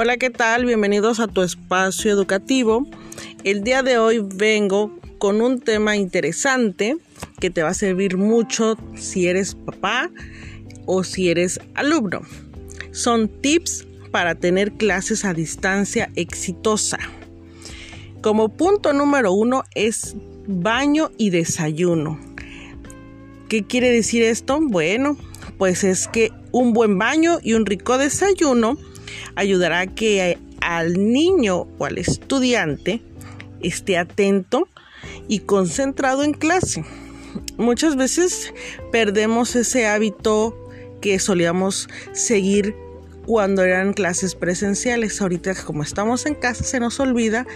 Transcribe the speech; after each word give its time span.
Hola, 0.00 0.16
¿qué 0.16 0.30
tal? 0.30 0.64
Bienvenidos 0.64 1.18
a 1.18 1.26
tu 1.26 1.42
espacio 1.42 2.12
educativo. 2.12 2.86
El 3.42 3.64
día 3.64 3.82
de 3.82 3.98
hoy 3.98 4.20
vengo 4.24 4.96
con 5.18 5.40
un 5.40 5.60
tema 5.60 5.96
interesante 5.96 6.96
que 7.40 7.50
te 7.50 7.64
va 7.64 7.70
a 7.70 7.74
servir 7.74 8.16
mucho 8.16 8.76
si 8.94 9.26
eres 9.26 9.56
papá 9.56 10.08
o 10.86 11.02
si 11.02 11.30
eres 11.30 11.58
alumno. 11.74 12.20
Son 12.92 13.26
tips 13.26 13.88
para 14.12 14.36
tener 14.36 14.70
clases 14.74 15.24
a 15.24 15.34
distancia 15.34 16.12
exitosa. 16.14 16.98
Como 18.20 18.50
punto 18.50 18.92
número 18.92 19.32
uno 19.32 19.64
es 19.74 20.14
baño 20.46 21.10
y 21.18 21.30
desayuno. 21.30 22.20
¿Qué 23.48 23.64
quiere 23.64 23.90
decir 23.90 24.22
esto? 24.22 24.60
Bueno, 24.62 25.16
pues 25.58 25.82
es 25.82 26.06
que 26.06 26.30
un 26.52 26.72
buen 26.72 26.98
baño 26.98 27.40
y 27.42 27.54
un 27.54 27.66
rico 27.66 27.98
desayuno 27.98 28.78
ayudará 29.34 29.80
a 29.80 29.86
que 29.86 30.38
al 30.60 30.94
niño 31.12 31.66
o 31.78 31.84
al 31.84 31.98
estudiante 31.98 33.02
esté 33.60 33.98
atento 33.98 34.68
y 35.28 35.40
concentrado 35.40 36.22
en 36.22 36.32
clase. 36.32 36.84
Muchas 37.56 37.96
veces 37.96 38.52
perdemos 38.92 39.54
ese 39.56 39.86
hábito 39.86 40.56
que 41.00 41.18
solíamos 41.18 41.88
seguir 42.12 42.74
cuando 43.26 43.62
eran 43.62 43.92
clases 43.92 44.34
presenciales. 44.34 45.20
Ahorita 45.20 45.54
como 45.54 45.82
estamos 45.82 46.26
en 46.26 46.34
casa 46.34 46.64
se 46.64 46.80
nos 46.80 46.98
olvida 47.00 47.46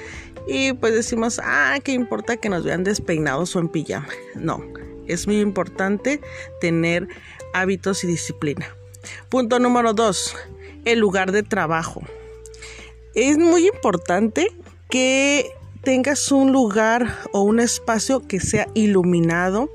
y 0.46 0.72
pues 0.74 0.94
decimos, 0.94 1.40
ah, 1.42 1.78
¿qué 1.82 1.92
importa 1.92 2.36
que 2.36 2.48
nos 2.48 2.64
vean 2.64 2.84
despeinados 2.84 3.56
o 3.56 3.60
en 3.60 3.68
pijama? 3.68 4.08
No, 4.34 4.62
es 5.06 5.26
muy 5.26 5.40
importante 5.40 6.20
tener 6.60 7.08
hábitos 7.54 8.04
y 8.04 8.06
disciplina. 8.06 8.66
Punto 9.28 9.58
número 9.58 9.94
dos, 9.94 10.36
el 10.84 10.98
lugar 10.98 11.32
de 11.32 11.42
trabajo. 11.42 12.02
Es 13.14 13.38
muy 13.38 13.66
importante 13.66 14.48
que 14.88 15.50
tengas 15.82 16.30
un 16.32 16.52
lugar 16.52 17.18
o 17.32 17.42
un 17.42 17.60
espacio 17.60 18.26
que 18.26 18.40
sea 18.40 18.68
iluminado, 18.74 19.70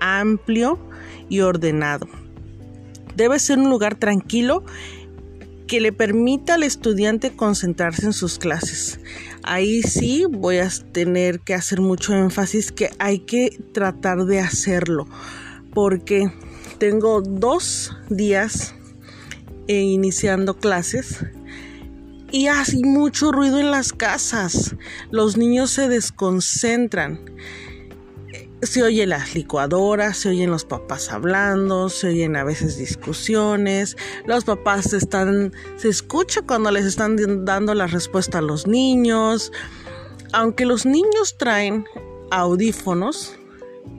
amplio 0.00 0.78
y 1.28 1.40
ordenado. 1.40 2.06
Debe 3.16 3.38
ser 3.38 3.58
un 3.58 3.70
lugar 3.70 3.94
tranquilo 3.96 4.64
que 5.66 5.80
le 5.80 5.92
permita 5.92 6.54
al 6.54 6.64
estudiante 6.64 7.34
concentrarse 7.34 8.06
en 8.06 8.12
sus 8.12 8.38
clases. 8.38 9.00
Ahí 9.42 9.82
sí 9.82 10.24
voy 10.28 10.58
a 10.58 10.68
tener 10.92 11.40
que 11.40 11.54
hacer 11.54 11.80
mucho 11.80 12.14
énfasis 12.14 12.72
que 12.72 12.90
hay 12.98 13.20
que 13.20 13.58
tratar 13.72 14.24
de 14.26 14.40
hacerlo 14.40 15.06
porque 15.72 16.30
tengo 16.78 17.22
dos 17.22 17.96
días 18.10 18.74
eh, 19.68 19.80
iniciando 19.80 20.56
clases 20.56 21.24
y 22.32 22.46
hace 22.46 22.78
mucho 22.82 23.30
ruido 23.30 23.60
en 23.60 23.70
las 23.70 23.92
casas. 23.92 24.74
Los 25.10 25.36
niños 25.36 25.70
se 25.70 25.88
desconcentran. 25.88 27.20
Se 28.62 28.82
oyen 28.82 29.10
las 29.10 29.34
licuadoras, 29.34 30.16
se 30.16 30.30
oyen 30.30 30.50
los 30.50 30.64
papás 30.64 31.10
hablando, 31.10 31.88
se 31.88 32.08
oyen 32.08 32.36
a 32.36 32.44
veces 32.44 32.78
discusiones. 32.78 33.96
Los 34.24 34.44
papás 34.44 34.92
están, 34.92 35.52
se 35.76 35.88
escucha 35.88 36.42
cuando 36.42 36.70
les 36.70 36.86
están 36.86 37.44
dando 37.44 37.74
la 37.74 37.86
respuesta 37.86 38.38
a 38.38 38.42
los 38.42 38.66
niños. 38.66 39.52
Aunque 40.32 40.64
los 40.64 40.86
niños 40.86 41.36
traen 41.38 41.84
audífonos, 42.30 43.36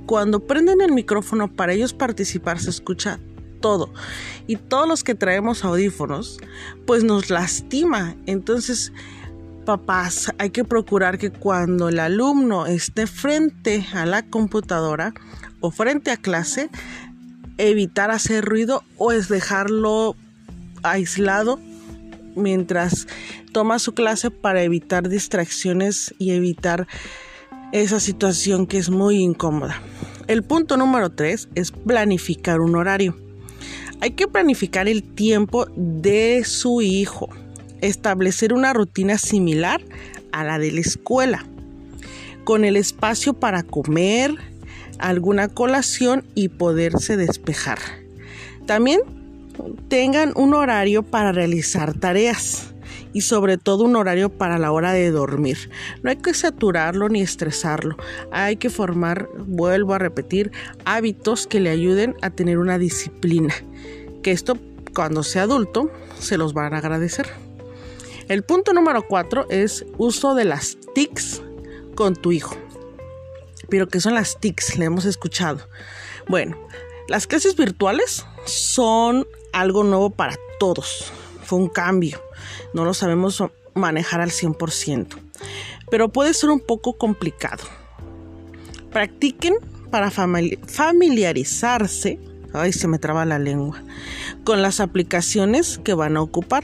cuando 0.06 0.39
prenden 0.39 0.81
el 0.81 0.91
micrófono 0.91 1.53
para 1.53 1.73
ellos 1.73 1.94
participar 1.94 2.59
se 2.59 2.72
escucha 2.72 3.19
todo. 3.64 3.89
Y 4.45 4.58
todos 4.58 4.88
los 4.88 5.03
que 5.03 5.16
traemos 5.16 5.64
audífonos, 5.64 6.38
pues 6.86 7.03
nos 7.03 7.30
lastima. 7.30 8.16
Entonces, 8.28 8.91
papás, 9.66 10.31
hay 10.38 10.50
que 10.50 10.66
procurar 10.66 11.18
que 11.18 11.31
cuando 11.31 11.88
el 11.88 12.00
alumno 12.00 12.66
esté 12.66 13.07
frente 13.07 13.88
a 13.94 14.06
la 14.06 14.22
computadora 14.22 15.13
o 15.62 15.72
frente 15.72 16.12
a 16.12 16.18
clase, 16.18 16.69
evitar 17.57 18.12
hacer 18.12 18.44
ruido 18.44 18.84
o 18.97 19.13
es 19.13 19.29
dejarlo 19.29 20.18
aislado 20.84 21.57
mientras 22.35 23.07
toma 23.53 23.80
su 23.80 23.94
clase 23.94 24.30
para 24.30 24.63
evitar 24.63 25.07
distracciones 25.07 26.13
y 26.19 26.31
evitar 26.31 26.88
esa 27.72 28.01
situación 28.01 28.68
que 28.68 28.78
es 28.78 28.90
muy 28.90 29.18
incómoda. 29.18 29.81
El 30.28 30.44
punto 30.44 30.75
número 30.75 31.12
tres 31.12 31.47
es 31.56 31.72
planificar 31.72 32.59
un 32.59 32.75
horario. 32.75 33.22
Hay 34.02 34.12
que 34.12 34.28
planificar 34.28 34.88
el 34.88 35.04
tiempo 35.04 35.68
de 35.76 36.44
su 36.46 36.81
hijo, 36.81 37.30
establecer 37.81 38.54
una 38.54 38.74
rutina 38.74 39.18
similar 39.18 39.81
a 40.31 40.44
la 40.44 40.59
de 40.59 40.72
la 40.72 40.81
escuela, 40.81 41.46
con 42.44 42.66
el 42.66 42.76
espacio 42.76 43.34
para 43.34 43.64
comer, 43.64 44.36
alguna 45.00 45.48
colación 45.48 46.26
y 46.36 46.50
poderse 46.50 47.18
despejar. 47.18 47.80
También 48.66 49.00
tengan 49.88 50.34
un 50.36 50.54
horario 50.54 51.04
para 51.04 51.31
realizar 51.31 51.94
tareas 51.94 52.72
y 53.13 53.22
sobre 53.22 53.57
todo 53.57 53.84
un 53.84 53.96
horario 53.96 54.29
para 54.29 54.57
la 54.57 54.72
hora 54.72 54.91
de 54.91 55.12
dormir. 55.12 55.69
No 56.01 56.09
hay 56.09 56.18
que 56.18 56.34
saturarlo 56.34 57.07
ni 57.09 57.22
estresarlo. 57.22 57.96
Hay 58.31 58.57
que 58.57 58.69
formar, 58.69 59.29
vuelvo 59.38 59.94
a 59.94 60.00
repetir, 60.00 60.51
hábitos 60.84 61.47
que 61.47 61.59
le 61.59 61.69
ayuden 61.69 62.16
a 62.22 62.31
tener 62.31 62.57
una 62.57 62.78
disciplina. 62.78 63.53
Que 64.24 64.31
esto 64.31 64.57
cuando 64.94 65.24
sea 65.24 65.44
adulto 65.44 65.91
se 66.19 66.38
los 66.38 66.53
van 66.53 66.74
a 66.74 66.79
agradecer. 66.79 67.28
El 68.28 68.44
punto 68.44 68.74
número 68.74 69.07
cuatro 69.07 69.45
es 69.50 69.85
uso 69.97 70.34
de 70.34 70.45
las 70.45 70.78
TICs 70.95 71.41
con 71.95 72.16
tu 72.16 72.31
hijo. 72.31 72.56
Pero 73.69 73.88
¿qué 73.88 74.00
son 74.00 74.13
las 74.16 74.40
TICs? 74.40 74.78
Le 74.78 74.85
hemos 74.85 75.06
escuchado. 75.06 75.59
Bueno, 76.28 76.57
las 77.07 77.28
clases 77.28 77.56
virtuales 77.56 78.25
son 78.45 79.28
algo 79.51 79.84
nuevo 79.84 80.09
para 80.09 80.35
todos. 80.59 81.12
Fue 81.44 81.59
un 81.59 81.68
cambio 81.68 82.22
no 82.74 82.86
lo 82.86 82.94
sabemos 82.94 83.44
manejar 83.74 84.22
al 84.22 84.31
100%, 84.31 85.08
pero 85.90 86.09
puede 86.09 86.34
ser 86.34 86.50
un 86.50 86.59
poco 86.59 86.98
complicado. 86.98 87.64
Practiquen 88.92 89.56
para 89.90 90.12
familiarizarse, 90.12 92.20
ay 92.54 92.74
se 92.74 92.88
me 92.88 93.00
traba 93.00 93.26
la 93.26 93.40
lengua, 93.40 93.81
con 94.44 94.62
las 94.62 94.80
aplicaciones 94.80 95.80
que 95.84 95.94
van 95.94 96.18
a 96.18 96.22
ocupar. 96.22 96.64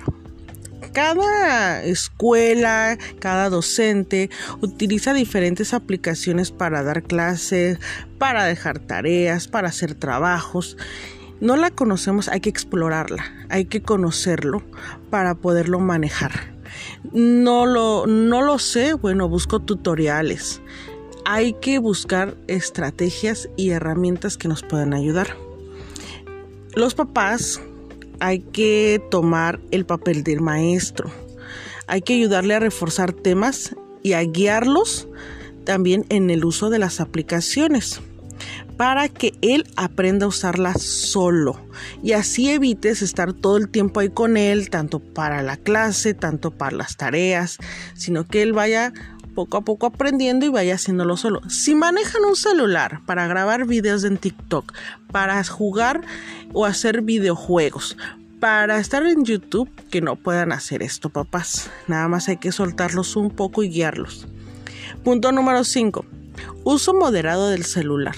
Cada 0.93 1.83
escuela, 1.83 2.97
cada 3.19 3.49
docente 3.49 4.31
utiliza 4.61 5.13
diferentes 5.13 5.75
aplicaciones 5.75 6.51
para 6.51 6.81
dar 6.81 7.03
clases, 7.03 7.77
para 8.17 8.45
dejar 8.45 8.79
tareas, 8.79 9.47
para 9.47 9.69
hacer 9.69 9.93
trabajos 9.93 10.77
no 11.41 11.55
la 11.55 11.71
conocemos, 11.71 12.27
hay 12.27 12.41
que 12.41 12.49
explorarla, 12.49 13.23
hay 13.49 13.65
que 13.65 13.81
conocerlo 13.81 14.61
para 15.09 15.35
poderlo 15.35 15.79
manejar. 15.79 16.31
No 17.13 17.65
lo, 17.65 18.07
no 18.07 18.41
lo 18.41 18.59
sé, 18.59 18.93
bueno, 18.93 19.29
busco 19.29 19.59
tutoriales. 19.59 20.61
Hay 21.25 21.53
que 21.53 21.79
buscar 21.79 22.35
estrategias 22.47 23.49
y 23.55 23.69
herramientas 23.69 24.37
que 24.37 24.47
nos 24.47 24.63
puedan 24.63 24.93
ayudar. 24.93 25.35
Los 26.75 26.93
papás 26.93 27.61
hay 28.19 28.39
que 28.39 29.01
tomar 29.09 29.59
el 29.71 29.85
papel 29.85 30.23
del 30.23 30.41
maestro. 30.41 31.09
Hay 31.87 32.01
que 32.01 32.13
ayudarle 32.13 32.53
a 32.55 32.59
reforzar 32.59 33.13
temas 33.13 33.75
y 34.03 34.13
a 34.13 34.21
guiarlos 34.21 35.07
también 35.63 36.05
en 36.09 36.29
el 36.29 36.45
uso 36.45 36.69
de 36.69 36.79
las 36.79 36.99
aplicaciones 36.99 38.01
para 38.79 39.09
que 39.09 39.33
él 39.41 39.65
aprenda 39.75 40.25
a 40.25 40.29
usarla 40.29 40.73
solo 40.73 41.59
y 42.01 42.13
así 42.13 42.49
evites 42.49 43.01
estar 43.01 43.33
todo 43.33 43.57
el 43.57 43.67
tiempo 43.67 43.99
ahí 43.99 44.07
con 44.07 44.37
él, 44.37 44.69
tanto 44.69 44.99
para 45.01 45.43
la 45.43 45.57
clase, 45.57 46.13
tanto 46.13 46.51
para 46.51 46.77
las 46.77 46.95
tareas, 46.95 47.57
sino 47.93 48.25
que 48.25 48.41
él 48.41 48.53
vaya 48.53 48.93
poco 49.35 49.57
a 49.57 49.61
poco 49.65 49.85
aprendiendo 49.85 50.45
y 50.45 50.49
vaya 50.49 50.75
haciéndolo 50.75 51.17
solo. 51.17 51.41
Si 51.49 51.75
manejan 51.75 52.23
un 52.23 52.37
celular 52.37 53.01
para 53.05 53.27
grabar 53.27 53.67
videos 53.67 54.05
en 54.05 54.15
TikTok, 54.17 54.71
para 55.11 55.43
jugar 55.43 55.99
o 56.53 56.65
hacer 56.65 57.01
videojuegos, 57.01 57.97
para 58.39 58.79
estar 58.79 59.05
en 59.05 59.25
YouTube, 59.25 59.69
que 59.91 59.99
no 59.99 60.15
puedan 60.15 60.53
hacer 60.53 60.83
esto, 60.83 61.09
papás. 61.09 61.69
Nada 61.89 62.07
más 62.07 62.29
hay 62.29 62.37
que 62.37 62.53
soltarlos 62.53 63.17
un 63.17 63.29
poco 63.29 63.61
y 63.61 63.67
guiarlos. 63.67 64.25
Punto 65.03 65.33
número 65.33 65.65
5. 65.65 66.05
Uso 66.63 66.93
moderado 66.93 67.49
del 67.49 67.65
celular. 67.65 68.15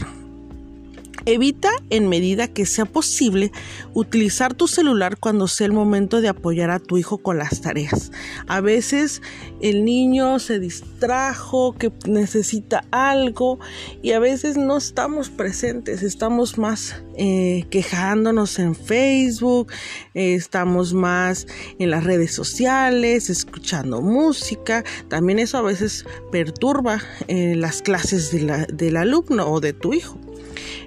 Evita 1.26 1.70
en 1.90 2.10
medida 2.10 2.48
que 2.48 2.66
sea 2.66 2.86
posible 2.86 3.52
utilizar 3.94 4.54
tu 4.54 4.68
celular 4.68 5.18
cuando 5.18 5.48
sea 5.48 5.68
el 5.68 5.74
momento 5.74 6.22
de 6.22 6.30
apoyar 6.30 6.72
a 6.72 6.80
tu 6.80 6.98
hijo 6.98 7.20
con 7.20 7.38
las 7.38 7.62
tareas. 7.62 8.12
A 8.48 8.62
veces 8.62 9.22
el 9.62 9.86
niño 9.86 10.40
se 10.40 10.60
distrajo, 10.60 11.76
que 11.78 11.92
necesita 12.08 12.86
algo 12.92 13.60
y 14.02 14.12
a 14.12 14.20
veces 14.20 14.58
no 14.58 14.78
estamos 14.78 15.30
presentes, 15.30 16.04
estamos 16.04 16.58
más 16.58 17.04
eh, 17.16 17.66
quejándonos 17.70 18.58
en 18.60 18.76
Facebook, 18.76 19.72
estamos 20.14 20.94
más 20.94 21.46
en 21.78 21.92
las 21.92 22.04
redes 22.04 22.34
sociales, 22.34 23.30
escuchando 23.30 24.02
música. 24.02 24.84
También 25.08 25.40
eso 25.40 25.58
a 25.58 25.62
veces 25.62 26.06
perturba 26.32 27.02
eh, 27.28 27.56
las 27.56 27.82
clases 27.82 28.32
del 28.32 28.98
alumno 28.98 29.52
o 29.52 29.60
de 29.60 29.74
tu 29.74 29.94
hijo. 29.94 30.18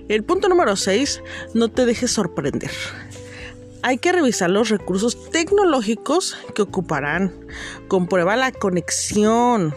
El 0.09 0.23
punto 0.23 0.49
número 0.49 0.77
6, 0.77 1.23
no 1.55 1.69
te 1.69 1.87
dejes 1.87 2.11
sorprender. 2.11 2.71
Hay 3.83 3.99
que 3.99 4.13
revisar 4.13 4.51
los 4.51 4.69
recursos 4.69 5.31
tecnológicos 5.31 6.37
que 6.55 6.63
ocuparán. 6.63 7.33
Comprueba 7.89 8.37
la 8.37 8.53
conexión, 8.53 9.75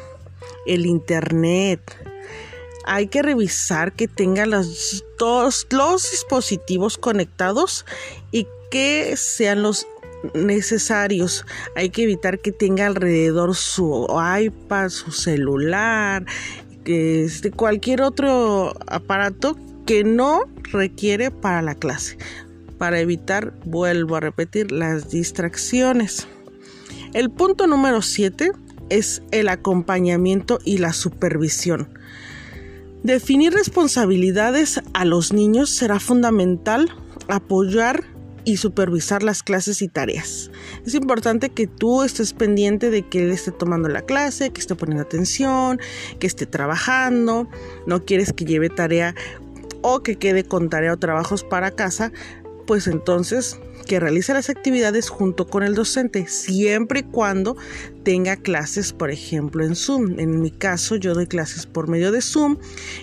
el 0.65 0.85
internet. 0.85 1.81
Hay 2.85 3.07
que 3.07 3.21
revisar 3.21 3.93
que 3.93 4.07
tengan 4.07 4.49
los, 4.49 5.05
todos 5.17 5.67
los 5.71 6.11
dispositivos 6.11 6.97
conectados 6.97 7.85
y 8.31 8.47
que 8.69 9.15
sean 9.15 9.61
los 9.61 9.87
necesarios. 10.33 11.45
Hay 11.75 11.89
que 11.89 12.03
evitar 12.03 12.39
que 12.39 12.51
tenga 12.51 12.87
alrededor 12.87 13.55
su 13.55 14.07
iPad, 14.41 14.89
su 14.89 15.11
celular, 15.11 16.25
este, 16.85 17.51
cualquier 17.51 18.01
otro 18.01 18.73
aparato 18.87 19.57
que 19.87 20.03
no 20.03 20.43
requiere 20.71 21.31
para 21.31 21.61
la 21.61 21.73
clase, 21.73 22.17
para 22.77 22.99
evitar, 22.99 23.53
vuelvo 23.65 24.17
a 24.17 24.19
repetir, 24.19 24.71
las 24.71 25.09
distracciones. 25.09 26.27
El 27.13 27.31
punto 27.31 27.67
número 27.67 28.01
7 28.01 28.51
es 28.89 29.23
el 29.31 29.47
acompañamiento 29.47 30.59
y 30.65 30.79
la 30.79 30.91
supervisión. 30.91 31.89
Definir 33.03 33.53
responsabilidades 33.53 34.81
a 34.93 35.05
los 35.05 35.31
niños 35.31 35.69
será 35.69 36.01
fundamental 36.01 36.91
apoyar 37.29 38.03
y 38.43 38.57
supervisar 38.57 39.23
las 39.23 39.43
clases 39.43 39.81
y 39.81 39.87
tareas. 39.87 40.51
Es 40.85 40.95
importante 40.95 41.49
que 41.49 41.67
tú 41.67 42.03
estés 42.03 42.33
pendiente 42.33 42.89
de 42.89 43.03
que 43.03 43.23
él 43.23 43.31
esté 43.31 43.51
tomando 43.51 43.89
la 43.89 44.03
clase, 44.03 44.51
que 44.51 44.61
esté 44.61 44.73
poniendo 44.75 45.03
atención, 45.03 45.79
que 46.19 46.27
esté 46.27 46.45
trabajando. 46.45 47.49
No 47.85 48.05
quieres 48.05 48.31
que 48.31 48.45
lleve 48.45 48.69
tarea 48.69 49.15
o 49.89 50.03
que 50.03 50.17
quede 50.17 50.43
con 50.43 50.69
tarea 50.69 50.91
o 50.91 50.97
trabajos 50.97 51.45
para 51.45 51.71
casa, 51.71 52.11
pues 52.65 52.87
entonces 52.87 53.57
que 53.87 54.01
realice 54.01 54.33
las 54.33 54.49
actividades 54.49 55.07
junto 55.07 55.47
con 55.47 55.63
el 55.63 55.75
docente, 55.75 56.27
siempre 56.27 56.99
y 56.99 57.03
cuando 57.03 57.55
tenga 58.03 58.35
clases, 58.35 58.91
por 58.91 59.11
ejemplo, 59.11 59.63
en 59.63 59.77
Zoom. 59.77 60.19
En 60.19 60.41
mi 60.41 60.51
caso, 60.51 60.97
yo 60.97 61.13
doy 61.13 61.25
clases 61.25 61.65
por 61.65 61.87
medio 61.87 62.11
de 62.11 62.21
Zoom, 62.21 62.57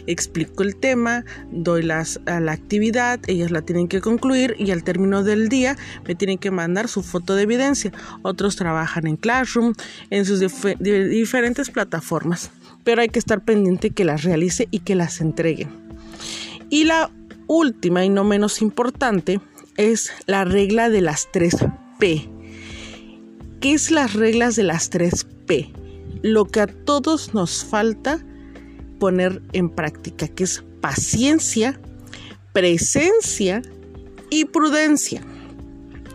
explico 0.07 0.63
el 0.63 0.77
tema, 0.77 1.25
doy 1.51 1.83
las, 1.85 2.21
a 2.27 2.39
la 2.41 2.53
actividad, 2.53 3.19
ellas 3.29 3.51
la 3.51 3.63
tienen 3.63 3.89
que 3.89 4.03
concluir 4.03 4.55
y 4.59 4.71
al 4.71 4.85
término 4.85 5.25
del 5.25 5.49
día 5.49 5.79
me 6.07 6.15
tienen 6.15 6.37
que 6.37 6.51
mandar 6.51 6.89
su 6.89 7.03
foto 7.03 7.35
de 7.35 7.45
evidencia. 7.45 7.93
Otros 8.21 8.57
trabajan 8.57 9.07
en 9.07 9.17
Classroom, 9.17 9.73
en 10.11 10.27
sus 10.27 10.41
diferentes 10.81 11.71
plataformas, 11.71 12.51
pero 12.85 13.01
hay 13.01 13.09
que 13.09 13.21
estar 13.21 13.43
pendiente 13.43 13.89
que 13.89 14.05
las 14.05 14.23
realice 14.23 14.69
y 14.71 14.81
que 14.81 14.95
las 14.95 15.23
entreguen. 15.23 15.84
Y 16.71 16.85
la 16.85 17.11
última 17.47 18.05
y 18.05 18.09
no 18.09 18.25
menos 18.25 18.63
importante 18.63 19.41
es 19.77 20.11
la 20.27 20.45
regla 20.45 20.89
de 20.89 21.01
las 21.01 21.29
3 21.33 21.57
P. 21.99 22.29
¿Qué 23.61 23.75
es 23.75 23.91
las 23.91 24.15
reglas 24.15 24.57
de 24.57 24.65
las 24.65 24.91
3 24.91 25.27
P? 25.47 25.73
Lo 26.23 26.47
que 26.47 26.61
a 26.61 26.67
todos 26.67 27.35
nos 27.35 27.65
falta 27.65 28.25
poner 28.99 29.43
en 29.53 29.69
práctica, 29.71 30.29
que 30.29 30.45
es 30.45 30.65
paciencia, 30.81 31.81
presencia 32.53 33.63
y 34.31 34.47
prudencia. 34.47 35.23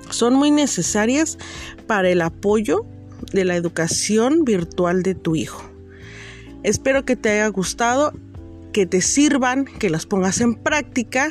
Son 0.09 0.33
muy 0.33 0.51
necesarias 0.51 1.37
para 1.85 2.09
el 2.09 2.21
apoyo 2.21 2.85
de 3.33 3.45
la 3.45 3.55
educación 3.55 4.43
virtual 4.45 5.03
de 5.03 5.15
tu 5.15 5.35
hijo. 5.35 5.63
Espero 6.63 7.05
que 7.05 7.15
te 7.15 7.29
haya 7.29 7.47
gustado 7.47 8.13
que 8.71 8.85
te 8.85 9.01
sirvan, 9.01 9.65
que 9.65 9.89
las 9.89 10.05
pongas 10.05 10.41
en 10.41 10.55
práctica 10.55 11.29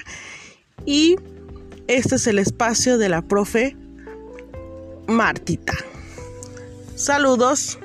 y 0.84 1.16
este 1.86 2.16
es 2.16 2.26
el 2.26 2.38
espacio 2.38 2.98
de 2.98 3.08
la 3.08 3.22
profe 3.22 3.76
Martita. 5.06 5.74
Saludos. 6.96 7.78